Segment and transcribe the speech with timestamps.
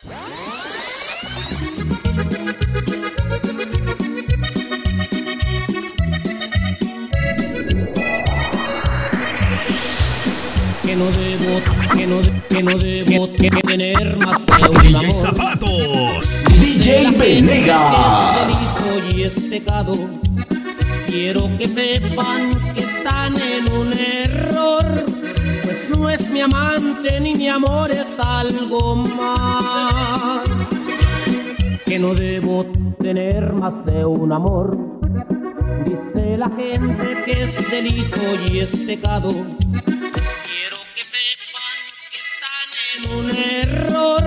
[0.00, 0.10] que
[10.94, 11.60] no debo,
[11.96, 15.26] que no, que no debo que tener más que un DJ amor.
[15.26, 16.44] Zapatos.
[16.60, 18.48] DJ Venegas.
[18.48, 19.94] Es y es pecado.
[21.08, 24.27] Quiero que sepan que están en un error.
[26.38, 30.48] Mi amante ni mi amor, es algo más.
[31.84, 32.64] Que no debo
[33.00, 34.78] tener más de un amor.
[35.84, 39.30] Dice la gente que es delito y es pecado.
[39.30, 41.74] Quiero que sepan
[42.12, 44.22] que están en un error,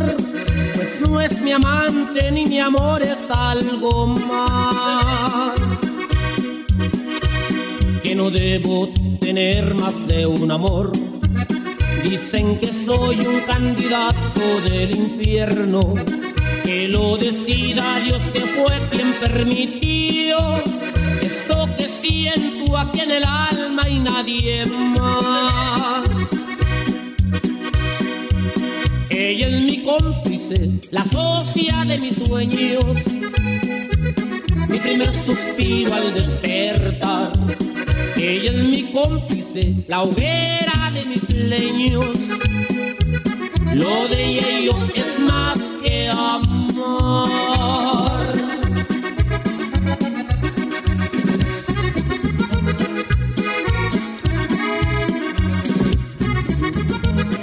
[0.75, 5.53] pues no es mi amante ni mi amor, es algo más.
[8.03, 8.89] Que no debo
[9.21, 10.91] tener más de un amor.
[12.03, 15.79] Dicen que soy un candidato del infierno,
[16.63, 20.61] que lo decida Dios que fue quien permitió
[21.21, 26.09] esto que siento aquí en el alma y nadie más.
[29.09, 32.83] Ella es mi cómplice, la socia de mis sueños,
[34.67, 37.31] mi primer suspiro al despertar.
[38.23, 42.19] Ella es mi cómplice, la hoguera de mis leños.
[43.73, 47.31] Lo de yo es más que amor.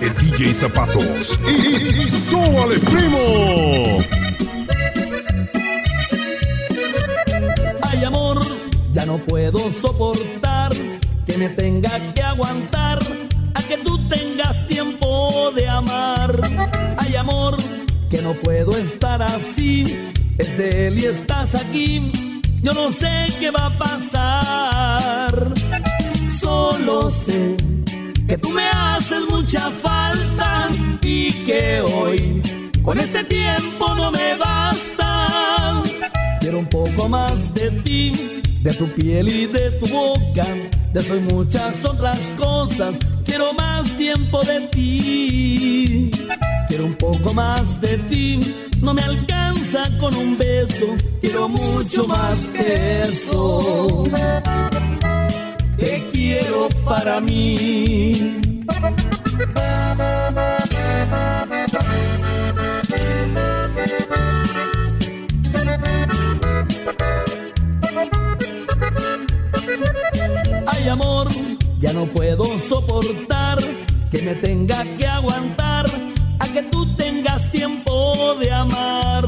[0.01, 1.41] El DJ Zapatos.
[1.45, 4.18] Y, y, y primo.
[9.29, 10.73] Puedo soportar
[11.27, 12.99] que me tenga que aguantar
[13.55, 16.41] a que tú tengas tiempo de amar.
[16.97, 17.57] Ay amor,
[18.11, 19.85] que no puedo estar así,
[20.39, 22.11] es de él y estás aquí.
[22.63, 25.55] Yo no sé qué va a pasar,
[26.29, 27.57] solo sé
[28.27, 30.67] que tú me haces mucha falta
[31.03, 32.43] y que hoy
[32.83, 35.83] con este tiempo no me basta.
[36.41, 40.47] Quiero un poco más de ti, de tu piel y de tu boca,
[40.93, 42.97] de eso y muchas otras cosas.
[43.25, 46.11] Quiero más tiempo de ti,
[46.69, 48.55] quiero un poco más de ti.
[48.81, 50.87] No me alcanza con un beso,
[51.21, 54.05] quiero mucho más que eso.
[55.77, 58.35] Te quiero para mí.
[72.37, 73.59] Puedo soportar
[74.11, 75.87] que me tenga que aguantar
[76.39, 79.25] a que tú tengas tiempo de amar.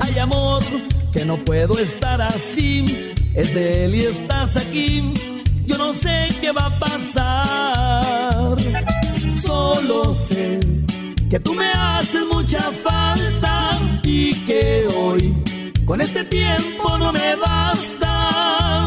[0.00, 0.62] Ay amor,
[1.10, 5.14] que no puedo estar así, es de él y estás aquí.
[5.64, 8.56] Yo no sé qué va a pasar,
[9.30, 10.60] solo sé
[11.30, 15.34] que tú me haces mucha falta y que hoy
[15.86, 18.86] con este tiempo no me basta.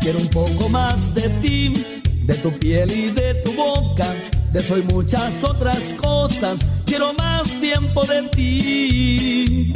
[0.00, 4.14] Quiero un poco más de ti, de tu piel y de tu boca,
[4.52, 6.60] de eso y muchas otras cosas.
[6.84, 9.72] Quiero más tiempo de ti,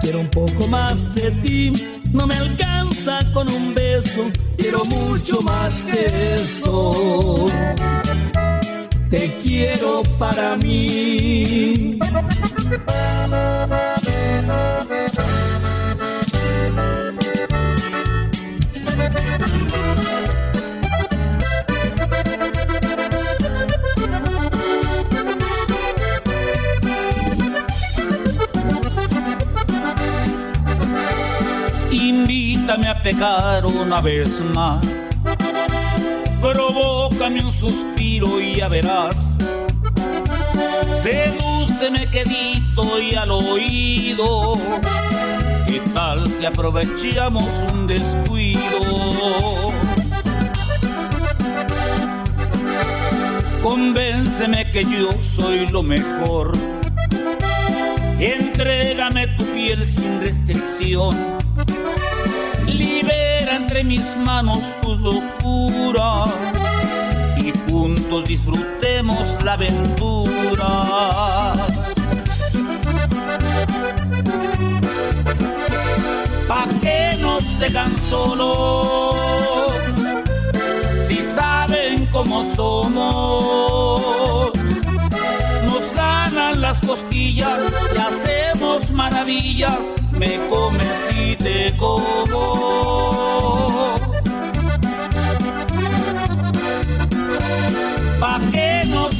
[0.00, 1.72] quiero un poco más de ti.
[2.12, 4.24] No me alcanza con un beso,
[4.56, 7.48] quiero mucho más que eso.
[9.10, 11.98] Te quiero para mí.
[31.94, 35.14] Invítame a pecar una vez más.
[36.40, 39.36] Provócame un suspiro y ya verás.
[41.00, 44.58] Sedúceme quedito y al oído.
[45.68, 48.60] ¿Qué tal si aprovechamos un descuido?
[53.62, 56.58] Convénceme que yo soy lo mejor.
[58.18, 61.33] Entrégame tu piel sin restricción
[63.84, 66.30] mis manos tus locuras
[67.36, 70.70] y juntos disfrutemos la aventura.
[76.48, 79.16] ¿Pa' qué nos dejan solos?
[81.06, 82.92] Si saben cómo somos,
[85.66, 87.60] nos ganan las costillas
[87.94, 89.94] y hacemos maravillas.
[90.12, 93.43] Me comes y te como.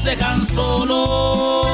[0.05, 1.67] Dejan solos.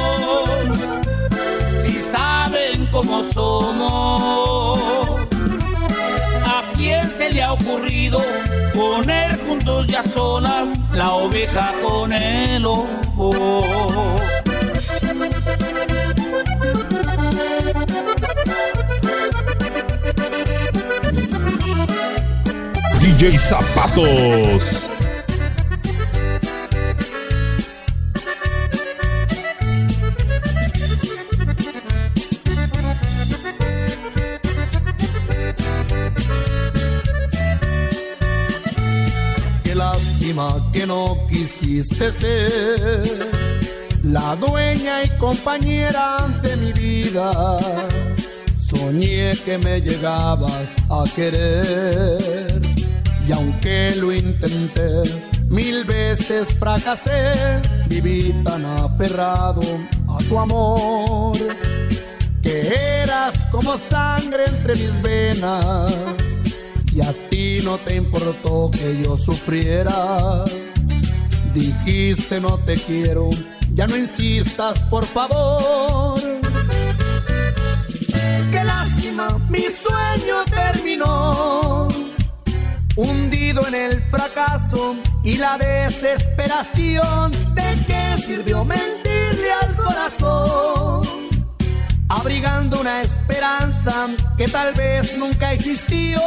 [1.82, 4.80] Si saben cómo somos,
[6.46, 8.22] ¿a quién se le ha ocurrido
[8.74, 13.34] poner juntos ya solas la oveja con el lobo?
[23.00, 24.88] DJ Zapatos.
[40.80, 43.30] Que no quisiste ser
[44.02, 47.58] la dueña y compañera de mi vida.
[48.58, 52.62] Soñé que me llegabas a querer
[53.28, 55.02] y aunque lo intenté,
[55.50, 59.60] mil veces fracasé, viví tan aferrado
[60.08, 61.36] a tu amor
[62.42, 62.72] que
[63.02, 65.92] eras como sangre entre mis venas
[66.90, 70.44] y a ti no te importó que yo sufriera.
[71.54, 73.30] Dijiste no te quiero,
[73.74, 76.20] ya no insistas por favor.
[78.52, 81.88] Qué lástima, mi sueño terminó.
[82.96, 91.20] Hundido en el fracaso y la desesperación, ¿de qué sirvió mentirle al corazón?
[92.10, 96.20] abrigando una esperanza que tal vez nunca existió.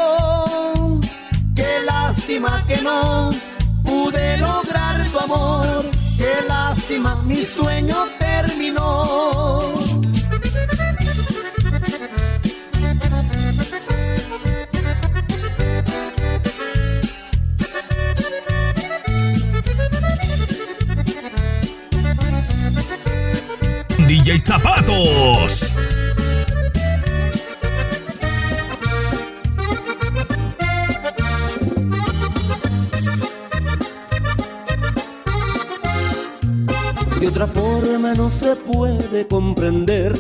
[1.56, 3.32] Qué lástima que no
[3.94, 5.86] pude lograr tu amor,
[6.18, 9.74] qué lástima mi sueño terminó.
[24.08, 25.72] DJ Zapatos.
[37.24, 40.12] De otra forma no se puede comprender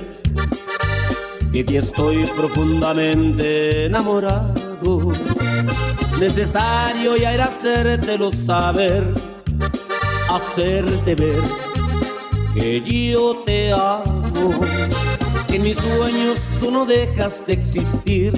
[1.52, 5.12] que ti estoy profundamente enamorado.
[6.18, 9.04] Necesario ya era hacértelo saber,
[10.30, 11.44] hacerte ver
[12.54, 14.52] que yo te amo,
[15.50, 18.32] que en mis sueños tú no dejas de existir,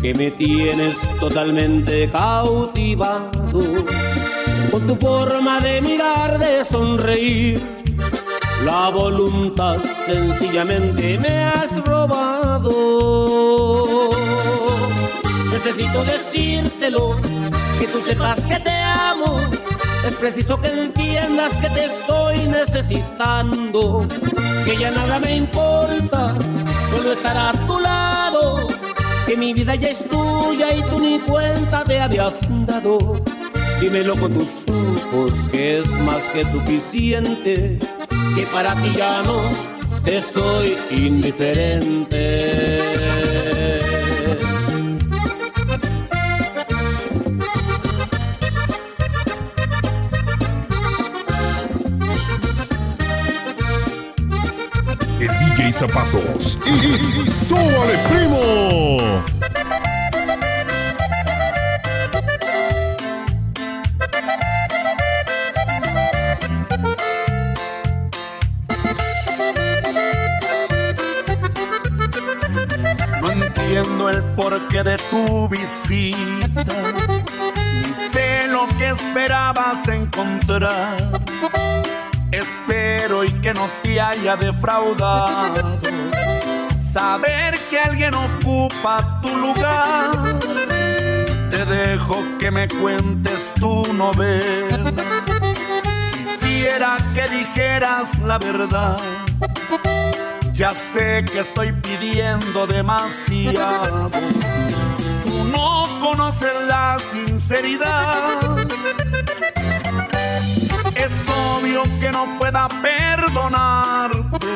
[0.00, 3.60] que me tienes totalmente cautivado
[4.72, 7.60] con tu forma de mirar, de sonreír.
[8.64, 9.76] La voluntad
[10.06, 12.70] sencillamente me has robado.
[15.52, 17.16] Necesito decírtelo,
[17.78, 19.38] que tú sepas que te amo.
[20.06, 24.06] Es preciso que entiendas que te estoy necesitando.
[24.64, 26.34] Que ya nada me importa,
[26.90, 28.66] solo estar a tu lado.
[29.26, 33.20] Que mi vida ya es tuya y tú ni cuenta te habías dado.
[33.82, 37.80] Dímelo con tus ojos que es más que suficiente,
[38.36, 39.42] que para ti ya no
[40.04, 42.38] te soy indiferente.
[55.18, 56.56] El DJ Zapatos.
[56.64, 59.24] Y, y, y súbale, primo.
[78.12, 80.96] Sé lo que esperabas encontrar.
[82.32, 85.78] Espero y que no te haya defraudado.
[86.92, 90.38] Saber que alguien ocupa tu lugar.
[91.50, 94.92] Te dejo que me cuentes tu novela.
[96.12, 98.96] Quisiera que dijeras la verdad.
[100.54, 104.10] Ya sé que estoy pidiendo demasiado.
[105.24, 108.58] Tú no conoces la sinceridad.
[110.96, 114.48] Es obvio que no pueda perdonarte.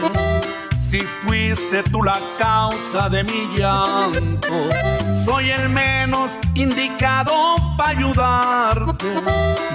[0.76, 4.54] Si fuiste tú la causa de mi llanto,
[5.24, 9.06] soy el menos indicado para ayudarte.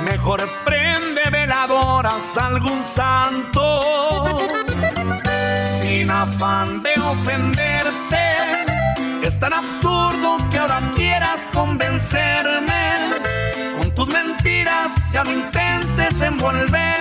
[0.03, 4.39] Mejor prende veladoras a algún santo
[5.81, 7.91] sin afán de ofenderte.
[9.23, 10.81] Es tan absurdo que ahora
[11.53, 12.95] convencerme.
[13.77, 16.91] Con tus mentiras ya no intentes envolverme.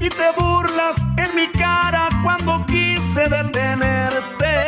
[0.00, 4.66] y te burlas en mi cara cuando quise detenerte.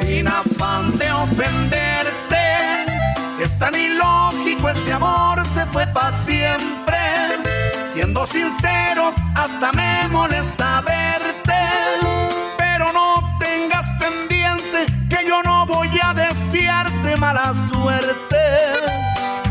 [0.00, 2.46] Sin afán de ofenderte,
[3.40, 6.98] es tan ilógico este amor se fue para siempre.
[7.92, 11.47] Siendo sincero, hasta me molesta verte.
[17.48, 18.36] Mala suerte.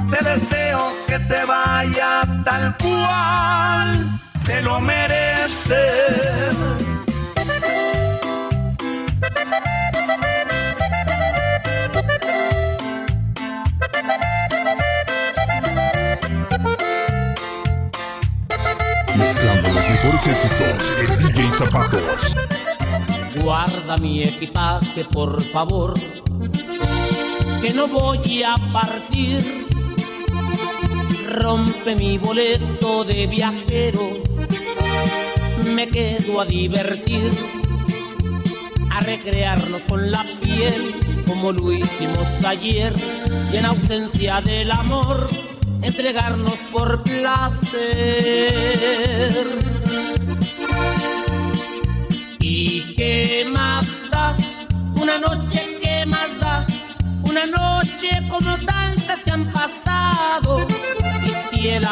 [0.09, 6.55] Te deseo que te vaya tal cual te lo mereces.
[19.15, 22.35] Mezclando los mejores éxitos de DJ Zapatos.
[23.41, 25.93] Guarda mi equipaje, por favor,
[27.61, 29.67] que no voy a partir.
[31.29, 34.27] Rompe mi boleto de viajero
[35.77, 37.31] me quedo a divertir,
[38.89, 40.95] a recrearnos con la piel
[41.27, 42.93] como lo hicimos ayer
[43.53, 45.29] y en ausencia del amor
[45.83, 47.67] entregarnos por placer.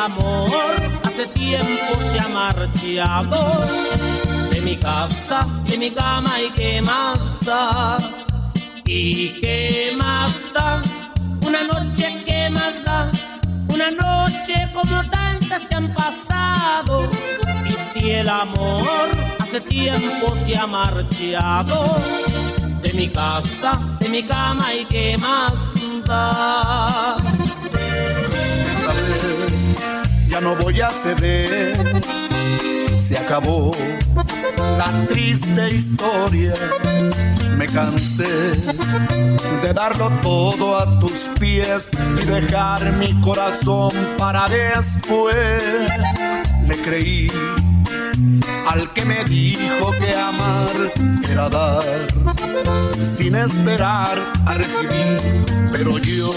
[0.05, 3.39] Amor hace tiempo se ha marchado.
[4.51, 7.19] De mi casa, de mi cama y qué más
[8.87, 10.81] y qué más da,
[11.45, 13.11] una noche que más da,
[13.73, 17.09] una noche como tantas que han pasado,
[17.65, 19.09] y si el amor
[19.39, 21.97] hace tiempo se ha marchado.
[22.81, 25.53] De mi casa, de mi cama y qué más
[30.61, 32.01] voy a ceder.
[32.95, 33.71] Se acabó
[34.77, 36.53] la triste historia.
[37.57, 38.55] Me cansé
[39.61, 41.89] de darlo todo a tus pies
[42.21, 45.63] y dejar mi corazón para después.
[46.67, 47.27] Le creí
[48.67, 50.69] al que me dijo que amar
[51.29, 51.83] era dar
[52.95, 55.45] sin esperar a recibir.
[55.71, 56.31] Pero yo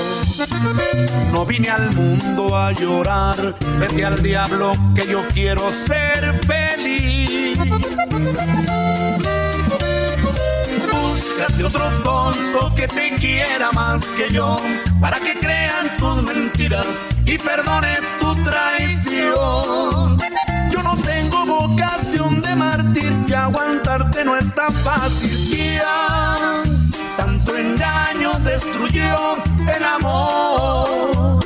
[1.33, 7.59] no vine al mundo a llorar, vete al diablo que yo quiero ser feliz.
[10.93, 14.57] Búscate otro tonto que te quiera más que yo,
[15.01, 16.87] para que crean tus mentiras
[17.25, 18.98] y perdone tu traición.
[24.29, 25.31] No es tan fácil.
[25.77, 26.63] Ya,
[27.17, 29.17] tanto engaño destruyó
[29.75, 31.41] el amor.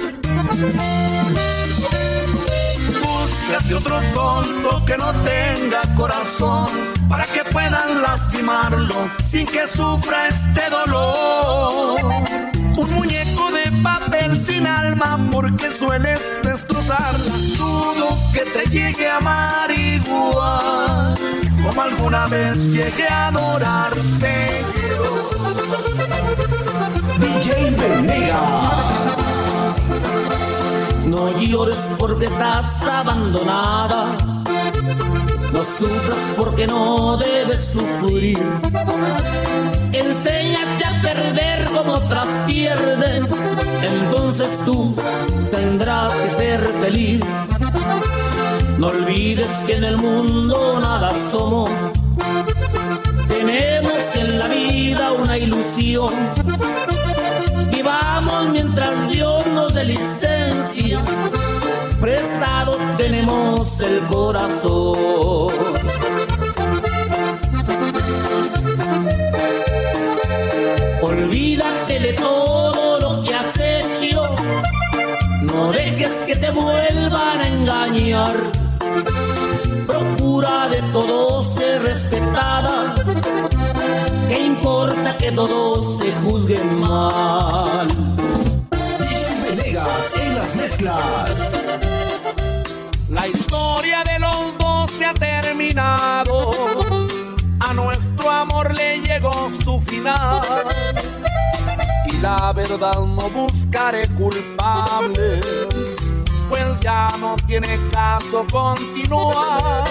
[3.02, 6.66] Búscate otro tonto que no tenga corazón
[7.08, 12.00] para que puedan lastimarlo sin que sufra este dolor.
[12.76, 17.34] Un muñeco de papel sin alma porque sueles destrozarla.
[17.56, 19.70] Dudo que te llegue a amar
[21.74, 24.64] como alguna vez llegué a adorarte.
[27.18, 29.16] DJ Venegas.
[31.06, 34.16] No llores porque estás abandonada.
[35.52, 38.38] No sufras porque no debes sufrir.
[39.92, 43.28] Enséñate a perder como otras pierden.
[43.82, 44.94] Entonces tú
[45.50, 47.24] tendrás que ser feliz.
[48.78, 51.70] No olvides que en el mundo nada somos.
[53.28, 56.12] Tenemos en la vida una ilusión.
[57.70, 61.00] Vivamos mientras Dios nos dé licencia.
[62.00, 65.52] Prestado tenemos el corazón.
[71.02, 74.34] Olvídate de todo lo que has hecho.
[75.42, 78.61] No dejes que te vuelvan a engañar.
[80.92, 82.94] Procura de todo ser respetada.
[84.28, 87.88] ¿Qué importa que todos te juzguen mal?
[89.42, 91.52] Venegas en las mezclas.
[93.08, 96.50] La historia de los dos se ha terminado.
[97.60, 100.42] A nuestro amor le llegó su final.
[102.06, 105.40] Y la verdad no buscaré culpables,
[106.52, 109.84] pues ya no tiene caso continuar.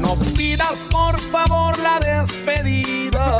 [0.00, 3.36] No pidas por favor la despedida,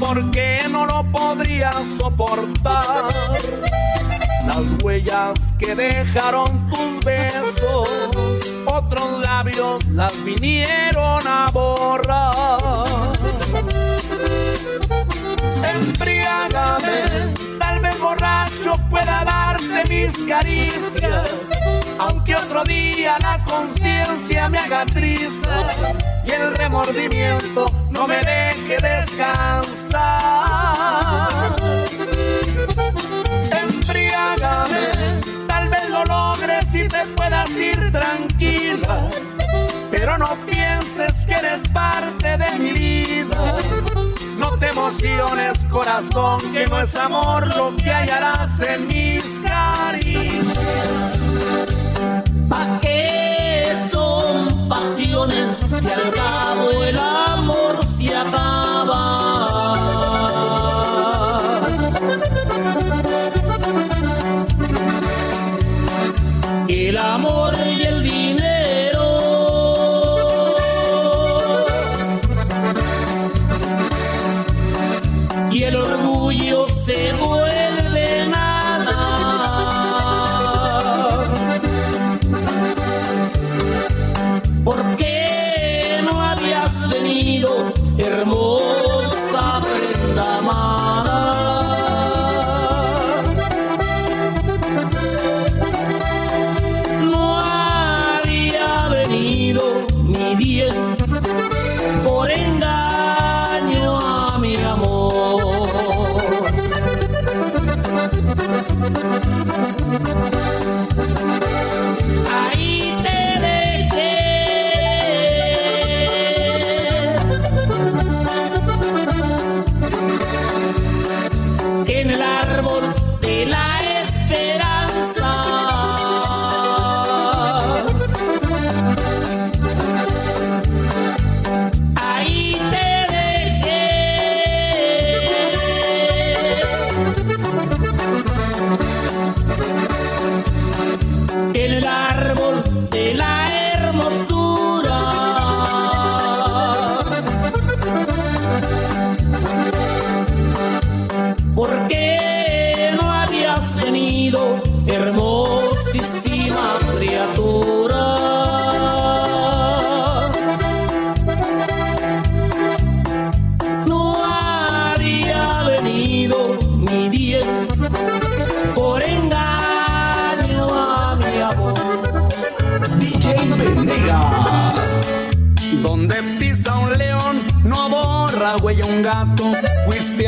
[0.00, 3.14] porque no lo podría soportar.
[4.44, 7.88] Las huellas que dejaron tus besos
[8.66, 13.12] otros labios las vinieron a borrar.
[15.74, 19.43] Embriágame, tal vez borracho pueda darte
[20.04, 21.46] mis caricias,
[21.98, 25.76] aunque otro día la conciencia me haga trizas
[26.26, 30.02] y el remordimiento no me deje descansar.
[33.62, 39.08] Embriágame, tal vez lo logres y te puedas ir tranquila,
[39.90, 42.93] pero no pienses que eres parte de mi vida.
[44.60, 50.58] Emociones, corazón, que no es amor lo que hallarás en mis caricias.
[52.48, 59.00] ¿Pa' qué son pasiones si al cabo el amor se acaba?
[66.68, 68.23] El amor y el dinero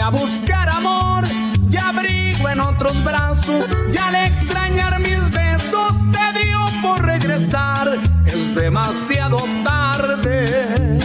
[0.07, 1.25] a buscar amor
[1.69, 3.67] y abrigo en otros brazos.
[3.93, 7.99] Y al extrañar mis besos, te dio por regresar.
[8.25, 11.01] Es demasiado tarde.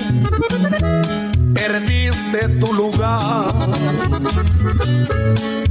[1.55, 3.51] Perdiste tu lugar.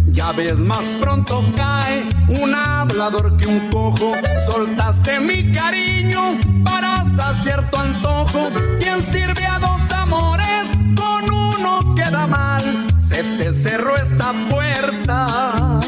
[0.07, 4.13] Ya ves, más pronto cae un hablador que un cojo.
[4.45, 8.51] Soltaste mi cariño para saciar tu antojo.
[8.81, 10.67] Quien sirve a dos amores
[10.97, 12.90] con uno queda mal.
[13.11, 15.81] Se te cerró esta puerta.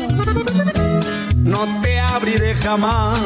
[1.36, 3.16] No te abriré jamás.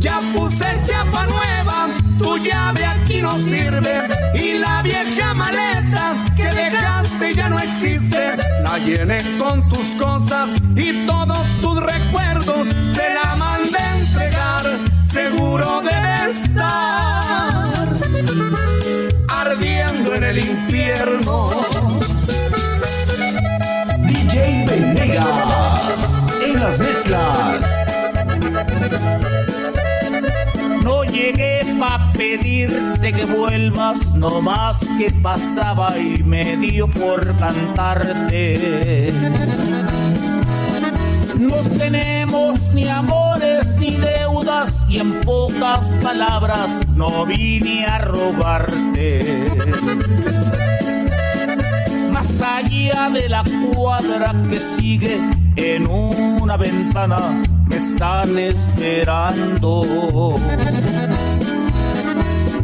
[0.00, 1.86] Ya puse chapa nueva,
[2.18, 4.08] tu llave aquí no sirve.
[4.34, 8.36] Y la vieja maleta que dejaste ya no existe.
[8.64, 11.15] La llené con tus cosas y todos
[26.66, 27.84] las.
[30.82, 39.12] No llegué pa' pedirte que vuelvas, no más que pasaba y me dio por cantarte.
[41.38, 49.52] No tenemos ni amores ni deudas y en pocas palabras no vine a robarte.
[52.10, 55.20] Más allá de la cuadra que sigue
[55.56, 59.82] en una ventana me están esperando.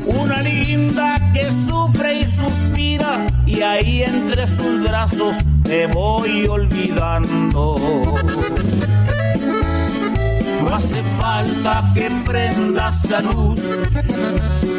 [0.07, 7.77] Una linda que sufre y suspira y ahí entre sus brazos te voy olvidando.
[10.63, 13.61] No hace falta que prendas la luz,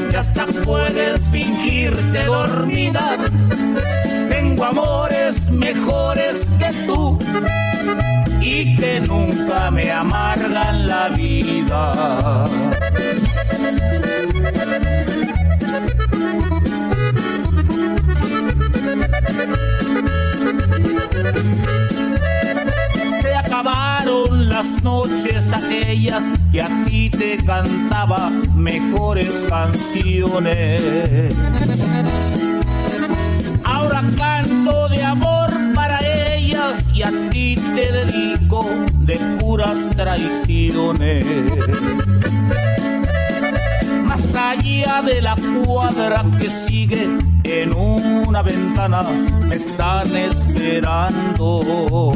[0.10, 3.17] que hasta puedes fingirte dormida.
[4.75, 7.19] Amores mejores que tú
[8.41, 12.47] y que nunca me amargan la vida.
[23.21, 30.91] Se acabaron las noches aquellas que a ti te cantaba mejores canciones.
[37.04, 38.66] A ti te dedico
[39.00, 41.26] de puras traiciones.
[44.06, 45.36] Más allá de la
[45.66, 47.08] cuadra que sigue
[47.44, 49.04] en una ventana
[49.48, 52.13] me están esperando.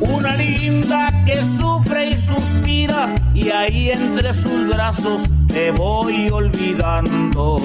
[0.00, 7.58] Una linda que sufre y suspira y ahí entre sus brazos te voy olvidando.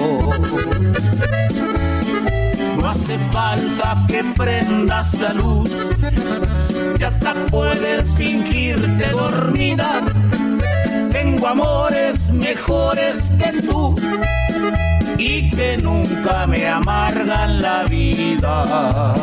[2.88, 5.70] Hace falta que prendas la luz,
[6.98, 10.04] ya hasta puedes fingirte dormida.
[11.10, 13.96] Tengo amores mejores que tú
[15.18, 19.14] y que nunca me amargan la vida.